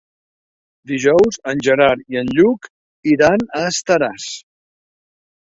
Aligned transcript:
Dijous 0.91 1.37
en 1.51 1.61
Gerard 1.67 2.01
i 2.15 2.19
en 2.23 2.33
Lluc 2.39 2.67
iran 3.15 3.47
a 3.61 3.65
Estaràs. 3.75 4.29